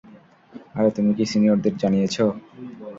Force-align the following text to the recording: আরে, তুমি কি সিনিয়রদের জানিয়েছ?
আরে, 0.75 0.89
তুমি 0.97 1.11
কি 1.17 1.23
সিনিয়রদের 1.31 1.73
জানিয়েছ? 1.81 2.15